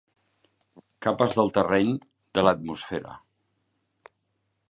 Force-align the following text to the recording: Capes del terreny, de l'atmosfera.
Capes 1.05 1.35
del 1.39 1.51
terreny, 1.57 1.93
de 2.39 2.45
l'atmosfera. 2.47 3.13